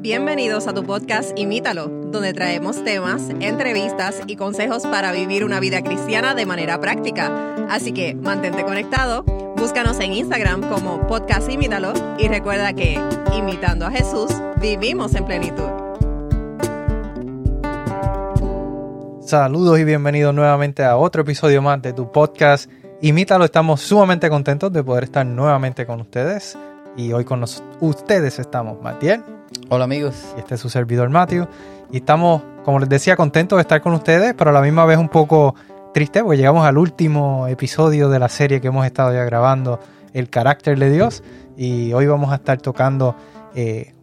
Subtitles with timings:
[0.00, 5.82] Bienvenidos a tu podcast Imítalo, donde traemos temas, entrevistas y consejos para vivir una vida
[5.82, 7.56] cristiana de manera práctica.
[7.68, 9.24] Así que mantente conectado,
[9.56, 13.00] búscanos en Instagram como podcast Imítalo y recuerda que,
[13.36, 14.30] imitando a Jesús,
[14.60, 15.68] vivimos en plenitud.
[19.20, 22.70] Saludos y bienvenidos nuevamente a otro episodio más de tu podcast
[23.00, 23.44] Imítalo.
[23.44, 26.56] Estamos sumamente contentos de poder estar nuevamente con ustedes.
[26.96, 27.44] Y hoy con
[27.80, 29.37] ustedes estamos Matiel.
[29.70, 30.34] Hola amigos.
[30.36, 31.46] Este es su servidor Matthew.
[31.90, 34.98] Y estamos, como les decía, contentos de estar con ustedes, pero a la misma vez
[34.98, 35.54] un poco
[35.94, 39.80] triste porque llegamos al último episodio de la serie que hemos estado ya grabando,
[40.12, 41.22] El carácter de Dios.
[41.56, 43.16] Y hoy vamos a estar tocando
[43.54, 43.94] eh,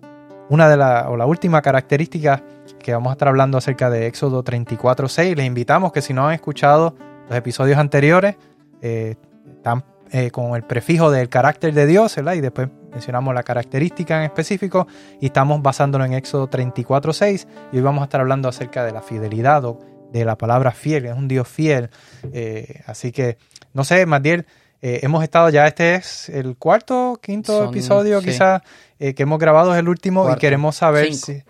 [0.49, 2.43] una de las, o la última característica
[2.79, 5.35] que vamos a estar hablando acerca de Éxodo 34.6.
[5.35, 6.95] Les invitamos que si no han escuchado
[7.29, 8.35] los episodios anteriores,
[8.81, 9.15] eh,
[9.57, 12.33] están eh, con el prefijo del carácter de Dios, ¿verdad?
[12.33, 14.87] Y después mencionamos la característica en específico
[15.21, 19.01] y estamos basándolo en Éxodo 34.6 y hoy vamos a estar hablando acerca de la
[19.01, 19.79] fidelidad o
[20.11, 21.89] de la palabra fiel, es un Dios fiel.
[22.31, 23.37] Eh, así que,
[23.73, 24.45] no sé, Matiel,
[24.81, 28.61] hemos estado ya, este es el cuarto, quinto episodio quizás
[28.97, 31.43] que hemos grabado, es el último y queremos saber si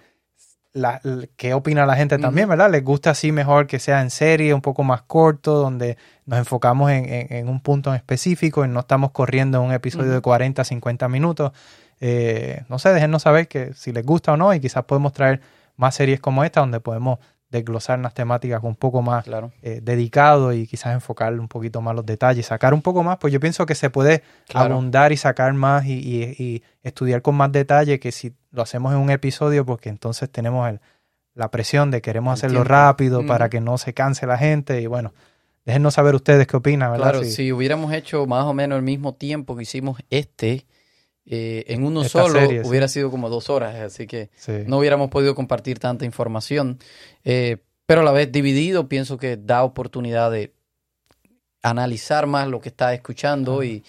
[0.76, 1.02] la,
[1.38, 2.70] qué opina la gente también, ¿verdad?
[2.70, 6.92] ¿Les gusta así mejor que sea en serie, un poco más corto, donde nos enfocamos
[6.92, 11.54] en, un punto en específico y no estamos corriendo un episodio de 40, 50 minutos?
[12.02, 15.40] Eh, no sé, déjenos saber que si les gusta o no y quizás podemos traer
[15.78, 17.20] más series como esta donde podemos
[17.56, 19.52] desglosar unas temáticas un poco más claro.
[19.62, 23.34] Eh, dedicado y quizás enfocar un poquito más los detalles, sacar un poco más, pues
[23.34, 28.12] yo pienso que se puede abundar y sacar más y, estudiar con más detalle que
[28.12, 30.80] si lo hacemos en un episodio, porque entonces tenemos
[31.34, 35.14] la presión de queremos hacerlo rápido para que no se canse la gente y bueno,
[35.66, 37.12] déjenos saber ustedes qué opinan, ¿verdad?
[37.12, 40.66] Claro, si hubiéramos hecho más o menos el mismo tiempo que hicimos este,
[41.28, 44.30] eh, en uno solo hubiera sido como dos horas, así que
[44.68, 46.78] no hubiéramos podido compartir tanta información.
[47.24, 50.54] Eh, pero a la vez dividido, pienso que da oportunidad de
[51.64, 53.84] analizar más lo que está escuchando y,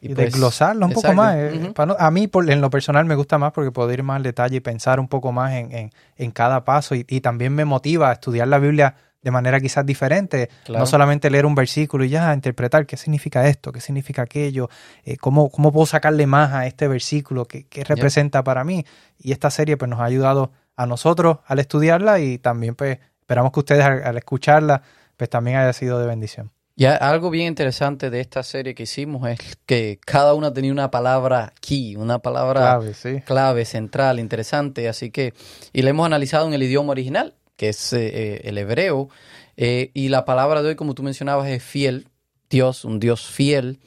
[0.00, 1.36] y, pues, desglosarlo un poco más.
[1.36, 4.22] Eh, a mí, por, en lo personal, me gusta más porque puedo ir más al
[4.24, 8.10] detalle y pensar un poco más en, en, cada paso y, y, también me motiva
[8.10, 10.50] a estudiar la Biblia de manera quizás diferente.
[10.68, 14.68] No solamente leer un versículo y ya interpretar qué significa esto, qué significa aquello,
[15.04, 18.84] eh, cómo, cómo, puedo sacarle más a este versículo, qué, representa para mí.
[19.18, 23.52] Y esta serie pues nos ha ayudado a nosotros al estudiarla y también pues esperamos
[23.52, 24.82] que ustedes al, escucharla
[25.16, 26.50] pues también haya sido de bendición.
[26.74, 30.90] Y algo bien interesante de esta serie que hicimos es que cada una tenía una
[30.90, 34.88] palabra key, una palabra clave, clave central, interesante.
[34.88, 35.34] Así que,
[35.74, 39.08] y la hemos analizado en el idioma original que es eh, eh, el hebreo.
[39.56, 42.08] Eh, y la palabra de hoy, como tú mencionabas, es fiel,
[42.50, 43.80] Dios, un Dios fiel.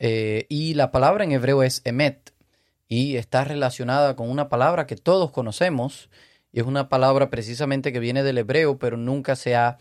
[0.00, 2.32] y la palabra en hebreo es emet
[2.88, 6.10] y está relacionada con una palabra que todos conocemos.
[6.54, 9.78] Y es una palabra precisamente que viene del hebreo, pero nunca se ha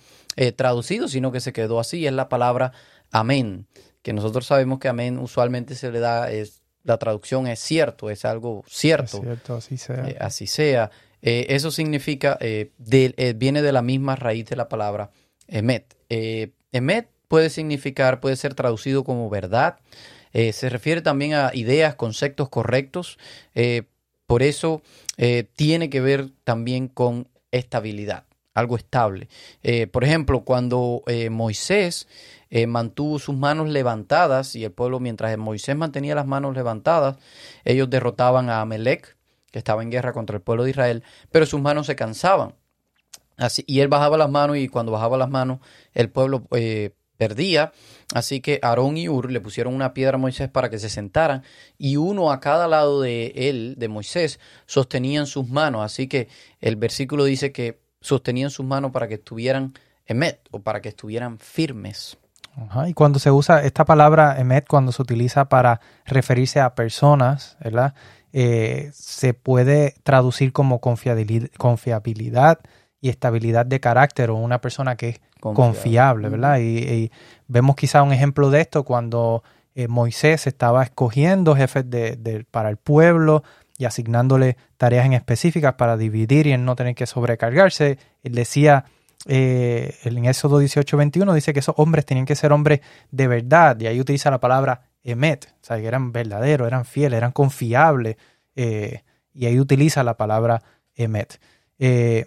[0.55, 2.07] traducido, sino que se quedó así.
[2.07, 2.71] Es la palabra
[3.11, 3.67] amén,
[4.01, 8.25] que nosotros sabemos que amén usualmente se le da, es, la traducción es cierto, es
[8.25, 9.17] algo cierto.
[9.17, 10.05] Es cierto, así sea.
[10.19, 10.91] así sea.
[11.21, 15.11] Eh, eso significa, eh, eh, viene de la misma raíz de la palabra
[15.47, 15.95] emet.
[16.71, 19.79] emet puede significar, puede ser traducido como verdad.
[20.33, 23.17] se refiere también a ideas, conceptos correctos.
[24.25, 24.81] por eso
[25.55, 29.27] tiene que ver también con estabilidad, algo estable.
[29.91, 32.07] por ejemplo, cuando Moisés
[32.67, 37.17] mantuvo sus manos levantadas y el pueblo, mientras Moisés mantenía las manos levantadas,
[37.65, 39.17] ellos derrotaban a Amalek,
[39.51, 42.55] que estaba en guerra contra el pueblo de Israel, pero sus manos se cansaban.
[43.37, 45.59] Así, y él bajaba las manos y cuando bajaba las manos
[45.93, 47.71] el pueblo eh, perdía.
[48.13, 51.43] Así que Aarón y Ur le pusieron una piedra a Moisés para que se sentaran
[51.77, 55.83] y uno a cada lado de él, de Moisés, sostenían sus manos.
[55.83, 56.29] Así que
[56.59, 59.73] el versículo dice que sostenían sus manos para que estuvieran
[60.07, 62.17] emet o para que estuvieran firmes.
[62.87, 67.93] y cuando se usa esta palabra emet, cuando se utiliza para referirse a personas, ¿verdad?
[68.33, 72.59] Eh, se puede traducir como confiabilidad
[73.01, 76.59] y estabilidad de carácter o una persona que es confiable, ¿verdad?
[76.59, 77.11] Y,
[77.47, 79.43] vemos quizá un ejemplo de esto cuando
[79.75, 83.43] eh, Moisés estaba escogiendo jefes de, para el pueblo
[83.77, 87.97] y asignándole tareas en específicas para dividir y no tener que sobrecargarse.
[88.23, 88.85] Él decía,
[89.25, 93.87] eh, en Éxodo 18:21 dice que esos hombres tenían que ser hombres de verdad, y
[93.87, 98.17] ahí utiliza la palabra emet, o sea, que eran verdaderos, eran fieles, eran confiables,
[98.55, 99.03] eh,
[99.33, 100.61] y ahí utiliza la palabra
[100.95, 101.39] emet.
[101.79, 102.25] Eh,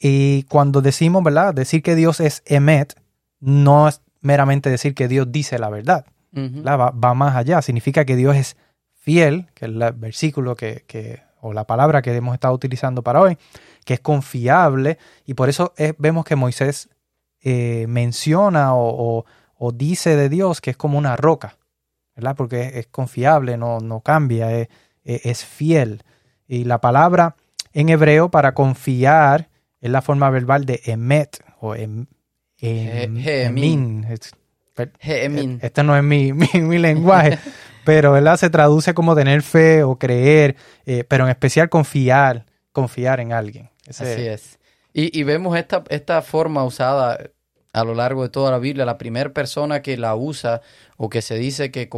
[0.00, 1.54] y cuando decimos, ¿verdad?
[1.54, 2.94] Decir que Dios es emet,
[3.40, 8.36] no es meramente decir que Dios dice la verdad, va, más allá, significa que Dios
[8.36, 8.56] es
[8.94, 13.36] fiel, que es el versículo que, o la palabra que hemos estado utilizando para hoy,
[13.84, 16.88] que es confiable, y por eso vemos que Moisés
[17.42, 19.24] eh, menciona o,
[19.70, 21.58] dice de Dios que es como una roca,
[22.16, 22.34] ¿verdad?
[22.34, 24.50] Porque es, confiable, no, no cambia,
[25.04, 26.02] es, fiel.
[26.48, 27.36] Y la palabra
[27.72, 29.50] en hebreo para confiar
[29.80, 32.06] es la forma verbal de emet o em,
[32.58, 34.06] emin.
[35.62, 37.38] Este no es mi, mi, lenguaje,
[37.84, 38.36] pero ¿verdad?
[38.36, 40.56] se traduce como tener fe o creer,
[40.86, 43.70] eh, pero en especial confiar, confiar en alguien.
[43.88, 44.58] Así es.
[44.94, 47.18] Y, vemos esta, esta forma usada
[47.72, 48.84] a lo largo de toda la Biblia.
[48.84, 50.60] La primera persona que la usa
[50.96, 51.88] o que se dice que,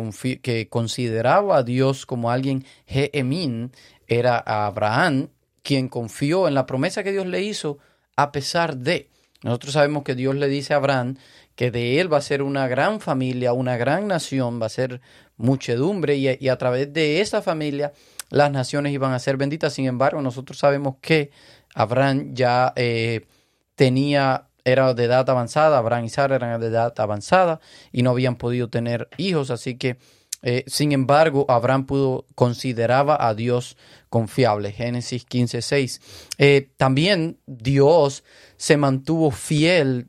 [0.43, 3.73] que consideraba a Dios como alguien Jehemin
[4.06, 5.29] era Abraham,
[5.62, 7.79] quien confió en la promesa que Dios le hizo
[8.17, 9.09] a pesar de.
[9.43, 11.17] Nosotros sabemos que Dios le dice a Abraham
[11.55, 15.00] que de él va a ser una gran familia, una gran nación, va a ser
[15.37, 17.93] muchedumbre y, a través de esa familia
[18.31, 19.75] las naciones iban a ser benditas.
[19.75, 21.31] Sin embargo, nosotros sabemos que
[21.75, 23.27] Abraham ya eh,
[23.75, 27.61] tenía, era de edad avanzada, Abraham y Sara eran de edad avanzada
[27.93, 29.99] y no habían podido tener hijos, así que,
[30.43, 33.76] eh, sin embargo, Abraham pudo, consideraba a Dios
[34.08, 34.72] confiable.
[34.72, 36.00] Génesis 15, 6.
[36.38, 38.25] Eh, también Dios
[38.56, 40.08] se mantuvo fiel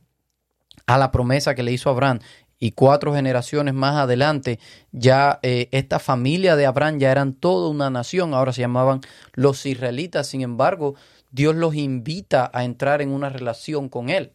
[0.86, 2.20] a la promesa que le hizo Abraham.
[2.58, 4.60] Y cuatro generaciones más adelante,
[4.92, 9.02] ya eh, esta familia de Abraham ya eran toda una nación, ahora se llamaban
[9.34, 10.28] los israelitas.
[10.28, 10.96] Sin embargo,
[11.32, 14.32] Dios los invita a entrar en una relación con Él.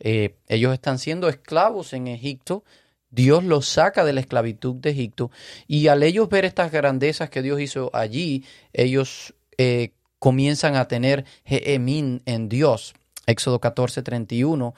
[0.00, 2.64] Eh, ellos están siendo esclavos en Egipto,
[3.10, 5.30] Dios los saca de la esclavitud de Egipto
[5.68, 11.24] y al ellos ver estas grandezas que Dios hizo allí, ellos eh, comienzan a tener
[11.44, 12.94] Jehemín en Dios.
[13.26, 14.74] Éxodo 14, 31.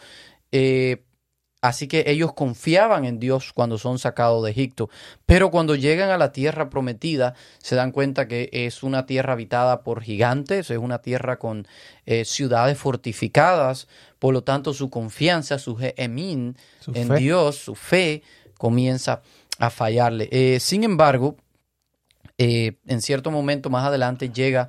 [1.63, 4.91] Así que ellos confiaban en Dios cuando son sacados de Egipto.
[5.25, 9.83] Pero cuando llegan a la tierra prometida, se dan cuenta que es una tierra habitada
[9.83, 11.67] por gigantes, es una tierra con
[12.05, 13.89] eh, ciudades fortificadas.
[14.19, 16.57] Por lo tanto, su confianza, su emín
[16.93, 18.23] en Dios, su fe,
[18.59, 19.23] comienza
[19.59, 20.29] a fallarle.
[20.31, 21.37] Eh, sin embargo,
[22.39, 24.69] eh, en cierto momento más adelante llega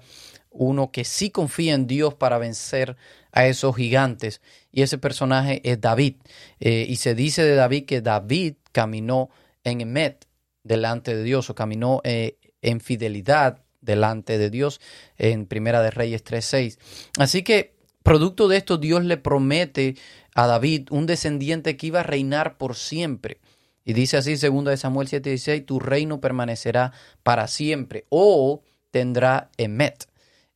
[0.58, 2.98] uno que sí confía en Dios para vencer
[3.32, 4.42] a esos gigantes.
[4.72, 6.16] Y ese personaje es David.
[6.60, 9.30] Eh, y se dice de David que David caminó
[9.64, 10.28] en Emet
[10.64, 14.82] delante de Dios o caminó eh, en fidelidad delante de Dios
[15.18, 16.78] en Primera de Reyes 3.6.
[17.20, 19.96] Así que, producto de esto, Dios le promete
[20.36, 23.40] a David un descendiente que iba a reinar por siempre.
[23.86, 26.92] Y dice así, segunda de Samuel 7:16, tu reino permanecerá
[27.24, 28.62] para siempre o
[28.92, 30.08] tendrá Emet.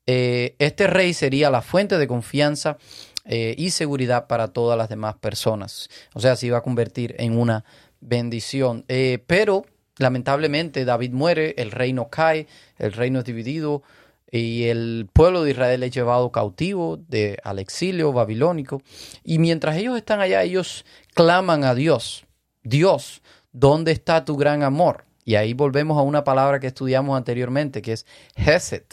[0.08, 2.78] Eh, este rey sería la fuente de confianza
[3.26, 5.90] eh, y seguridad para todas las demás personas.
[6.14, 7.64] O sea, se iba a convertir en una
[8.00, 8.84] bendición.
[8.88, 9.66] Eh, pero
[9.98, 13.84] lamentablemente David muere, el reino cae, el reino es dividido
[14.32, 18.82] y el pueblo de Israel es llevado cautivo de, al exilio babilónico.
[19.24, 22.26] Y mientras ellos están allá, ellos claman a Dios.
[22.64, 23.22] Dios,
[23.52, 25.06] ¿dónde está tu gran amor?
[25.26, 28.84] Y ahí volvemos a una palabra que estudiamos anteriormente, que es Hesed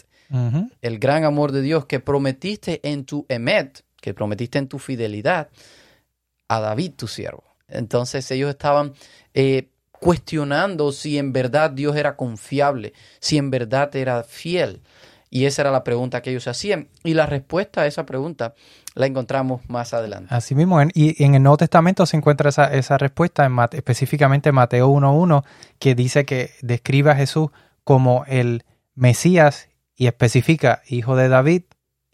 [0.81, 5.49] el gran amor de Dios que prometiste en tu emet, que prometiste en tu fidelidad
[6.47, 7.43] a David, tu siervo.
[7.67, 8.93] Entonces ellos estaban
[9.33, 14.81] eh, cuestionando si en verdad Dios era confiable, si en verdad era fiel.
[15.31, 16.89] Y esa era la pregunta que ellos hacían.
[17.03, 18.55] Y la respuesta a esa pregunta
[18.95, 20.33] la encontramos más adelante.
[20.33, 24.55] Así mismo, y en el Nuevo Testamento se encuentra esa, esa respuesta, en específicamente en
[24.55, 25.43] Mateo 1.1,
[25.77, 27.49] que dice que describe a Jesús
[27.83, 28.63] como el
[28.95, 29.68] Mesías
[29.99, 31.63] y especifica hijo de David,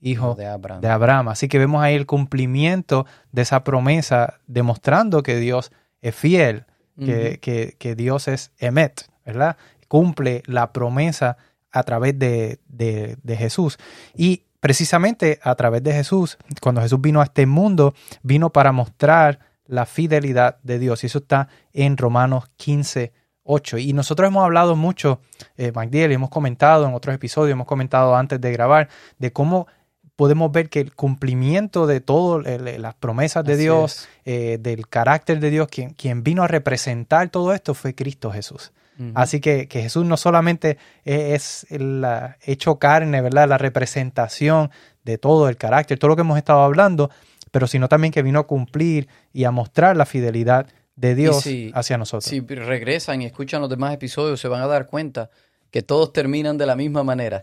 [0.02, 0.34] hijo
[0.82, 1.28] de Abraham.
[1.28, 6.66] Así que vemos ahí el cumplimiento de esa promesa, demostrando que Dios es fiel,
[6.98, 9.58] que, Dios es Emet, ¿verdad?
[9.88, 11.38] Cumple la promesa
[11.72, 13.78] a través de, de, Jesús.
[14.16, 19.42] Y precisamente a través de Jesús, cuando Jesús vino a este mundo, vino para mostrar
[19.68, 21.04] la fidelidad de Dios.
[21.04, 23.14] Y eso está en Romanos 15,
[23.46, 23.78] 8.
[23.78, 25.22] Y nosotros hemos hablado mucho,
[25.58, 29.68] eh, hemos comentado en otros episodios, hemos comentado antes de grabar, de cómo
[30.16, 35.50] podemos ver que el cumplimiento de todas las promesas de Dios, eh, del carácter de
[35.50, 38.72] Dios, quien, quien, vino a representar todo esto fue Cristo Jesús.
[39.14, 42.06] Así que, que, Jesús no solamente es el
[42.46, 43.50] hecho carne, ¿verdad?
[43.50, 44.72] La representación
[45.04, 47.12] de todo el carácter, todo lo que hemos estado hablando,
[47.52, 51.98] pero sino también que vino a cumplir y a mostrar la fidelidad de Dios hacia
[51.98, 52.26] nosotros.
[52.26, 55.30] Si regresan y escuchan los demás episodios, se van a dar cuenta
[55.76, 57.42] que todos terminan de la misma manera.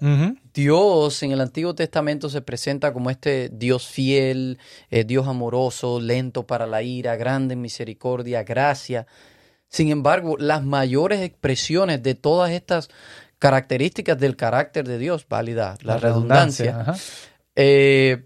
[0.55, 4.59] Dios en el Antiguo Testamento se presenta como este Dios fiel,
[4.91, 9.07] eh, Dios amoroso, lento para la ira, grande en misericordia, gracia.
[9.69, 12.89] Sin embargo, las mayores expresiones de todas estas
[13.39, 16.95] características del carácter de Dios, válida la, redundancia,
[17.55, 18.25] eh,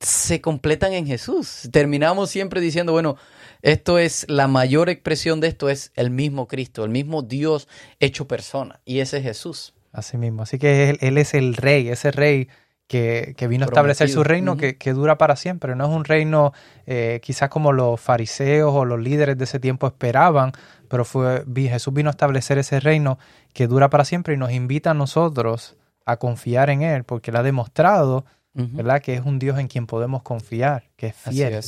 [0.00, 1.68] se completan en Jesús.
[1.70, 3.16] Terminamos siempre diciendo, bueno,
[3.62, 7.68] esto es la mayor expresión de esto es el mismo Cristo, el mismo Dios
[8.00, 9.74] hecho persona, y ese es Jesús.
[9.92, 12.48] Así mismo, así que él, es el rey, ese rey
[12.86, 15.74] que, vino a establecer su reino que, dura para siempre.
[15.76, 16.52] No es un reino
[16.86, 20.52] eh, quizás como los fariseos o los líderes de ese tiempo esperaban,
[20.88, 23.18] pero fue, Jesús vino a establecer ese reino
[23.52, 27.36] que dura para siempre y nos invita a nosotros a confiar en Él, porque Él
[27.36, 31.60] ha demostrado, ¿verdad?, que es un Dios en quien podemos confiar, que es fiel.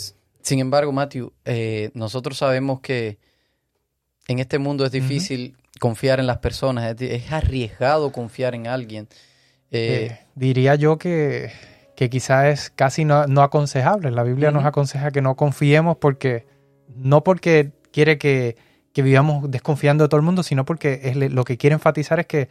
[0.44, 3.18] Sin embargo, Matthew, eh, nosotros sabemos que
[4.28, 9.08] en este mundo es difícil confiar en las personas, es, arriesgado confiar en alguien.
[9.70, 11.50] Eh, eh, diría yo que,
[11.96, 14.10] que quizás es casi no, aconsejable.
[14.10, 16.46] La Biblia nos aconseja que no confiemos porque,
[16.94, 18.56] no porque quiere que,
[18.94, 22.50] vivamos desconfiando de todo el mundo, sino porque es lo que quiere enfatizar es que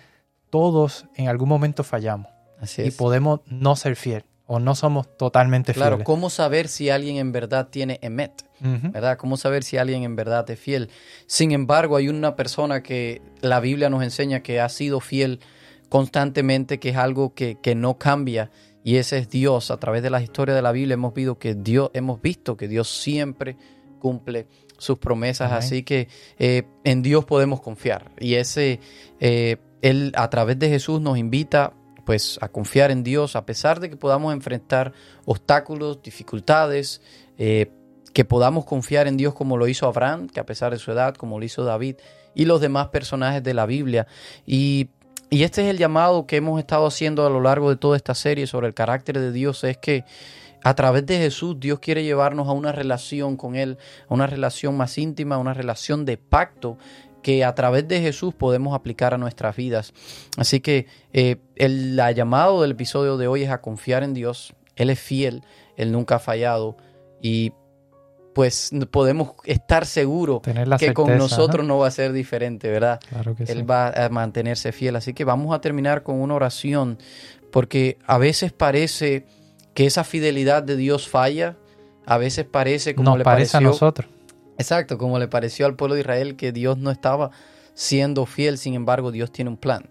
[0.50, 2.32] todos en algún momento fallamos.
[2.60, 5.90] Así y podemos no ser fiel o no somos totalmente fieles.
[5.90, 8.44] Claro, ¿cómo saber si alguien en verdad tiene emet?
[8.60, 9.18] ¿Verdad?
[9.18, 10.90] ¿Cómo saber si alguien en verdad es fiel?
[11.26, 15.42] Sin embargo, hay una persona que la Biblia nos enseña que ha sido fiel
[15.90, 19.70] constantemente, que es algo que, no cambia, y ese es Dios.
[19.70, 22.70] A través de la historia de la Biblia hemos visto que Dios, hemos visto que
[22.70, 23.58] Dios siempre
[24.00, 24.48] cumple
[24.78, 26.08] sus promesas, así que
[26.38, 28.12] eh, en Dios podemos confiar.
[28.20, 28.80] Y ese,
[29.20, 31.74] eh, Él a través de Jesús nos invita
[32.06, 34.94] pues a confiar en Dios a pesar de que podamos enfrentar
[35.26, 37.02] obstáculos, dificultades,
[37.38, 37.72] eh,
[38.14, 41.16] que podamos confiar en Dios como lo hizo Abraham, que a pesar de su edad,
[41.16, 41.96] como lo hizo David
[42.36, 44.08] y los demás personajes de la Biblia.
[44.46, 44.90] Y,
[45.30, 48.14] y este es el llamado que hemos estado haciendo a lo largo de toda esta
[48.14, 50.06] serie sobre el carácter de Dios, es que
[50.64, 54.78] a través de Jesús Dios quiere llevarnos a una relación con Él, a una relación
[54.78, 56.78] más íntima, a una relación de pacto
[57.24, 59.94] que a través de Jesús podemos aplicar a nuestras vidas.
[60.38, 64.54] Así que eh, el llamado del episodio de hoy es a confiar en Dios.
[64.76, 65.44] Él es fiel,
[65.76, 66.78] Él nunca ha fallado
[67.22, 67.54] y
[68.36, 70.42] pues podemos estar seguros
[70.80, 71.78] que con nosotros ¿no?
[71.78, 73.00] va a ser diferente, ¿verdad?
[73.08, 74.96] Claro que Él va a mantenerse fiel.
[74.96, 76.98] Así que vamos a terminar con una oración
[77.52, 79.26] porque a veces parece
[79.76, 81.56] que esa fidelidad de Dios falla,
[82.06, 84.13] a veces parece como le parece a nosotros
[84.58, 87.32] Exacto, como le pareció al pueblo de Israel que Dios no estaba
[87.74, 89.90] siendo fiel, sin embargo Dios tiene un plan.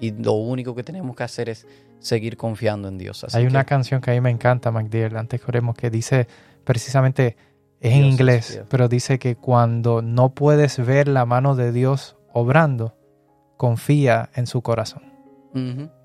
[0.00, 1.66] Y lo único que tenemos que hacer es
[2.00, 3.24] seguir confiando en Dios.
[3.32, 6.26] Hay una canción que a mí me encanta, MacDill, antes que oremos, que dice
[6.64, 7.36] precisamente,
[7.80, 12.96] es en inglés, pero dice que cuando no puedes ver la mano de Dios obrando,
[13.56, 15.12] confía en su corazón.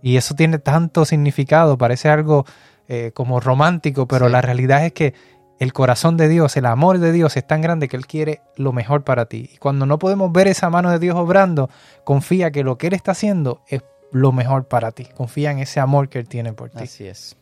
[0.01, 2.45] Y eso tiene tanto significado, parece algo
[2.89, 5.13] eh, como romántico, pero la realidad es que
[5.59, 8.73] el corazón de Dios, el amor de Dios es tan grande que Él quiere lo
[8.73, 9.49] mejor para ti.
[9.53, 11.69] Y cuando no podemos ver esa mano de Dios obrando,
[12.03, 15.05] confía que lo que Él está haciendo es lo mejor para ti.
[15.05, 16.83] Confía en ese amor que Él tiene por ti.
[16.83, 17.37] Así es.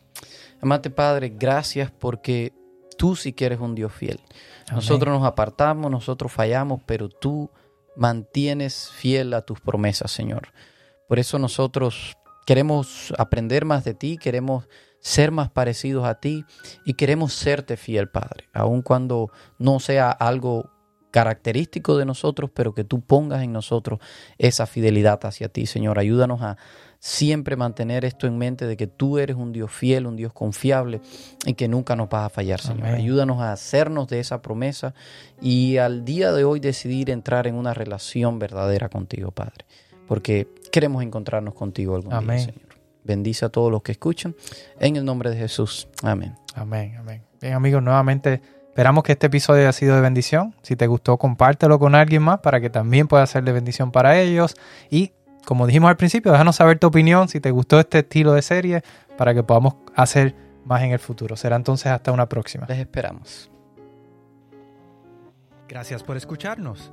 [0.62, 2.52] Amate Padre, gracias porque
[2.96, 4.20] tú sí que eres un Dios fiel.
[4.72, 7.50] Nosotros nos apartamos, nosotros fallamos, pero tú
[7.96, 10.48] mantienes fiel a tus promesas, Señor.
[11.06, 14.68] Por eso nosotros queremos aprender más de ti, queremos
[15.06, 16.44] ser más parecidos a ti
[16.84, 20.68] y queremos serte fiel, Padre, aun cuando no sea algo
[21.12, 24.00] característico de nosotros, pero que tú pongas en nosotros
[24.36, 26.00] esa fidelidad hacia ti, Señor.
[26.00, 26.56] Ayúdanos a
[26.98, 31.00] siempre mantener esto en mente de que tú eres un Dios fiel, un Dios confiable
[31.46, 32.88] y que nunca nos vas a fallar, Señor.
[32.88, 34.92] Ayúdanos a hacernos de esa promesa
[35.40, 39.66] y al día de hoy decidir entrar en una relación verdadera contigo, Padre,
[40.08, 42.65] porque queremos encontrarnos contigo algún día, Señor.
[43.06, 44.34] Bendice a todos los que escuchan.
[44.80, 45.88] En el nombre de Jesús.
[46.02, 46.34] Amén.
[46.54, 47.22] Amén, amén.
[47.40, 50.54] Bien, amigos, nuevamente esperamos que este episodio haya sido de bendición.
[50.62, 54.18] Si te gustó, compártelo con alguien más para que también pueda ser de bendición para
[54.18, 54.56] ellos.
[54.90, 55.12] Y
[55.44, 58.82] como dijimos al principio, déjanos saber tu opinión si te gustó este estilo de serie
[59.16, 60.34] para que podamos hacer
[60.64, 61.36] más en el futuro.
[61.36, 62.66] Será entonces hasta una próxima.
[62.68, 63.50] Les esperamos.
[65.68, 66.92] Gracias por escucharnos.